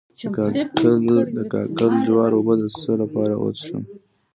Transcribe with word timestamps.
د 1.35 1.37
کاکل 1.51 1.91
جوار 2.05 2.31
اوبه 2.35 2.53
د 2.59 2.63
څه 2.81 2.91
لپاره 3.01 3.33
وڅښم؟ 3.41 3.83